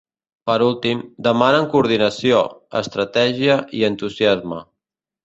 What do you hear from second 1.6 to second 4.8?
coordinació, estratègia i entusiasme.